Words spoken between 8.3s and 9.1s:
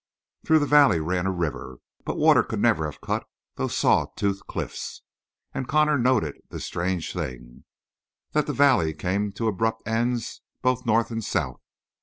that the valley